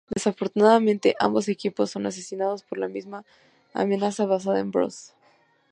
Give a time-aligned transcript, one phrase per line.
[0.15, 3.23] Desafortunadamente, ambos equipos son asesinados por la misma
[3.71, 4.95] amenaza basada en Brood.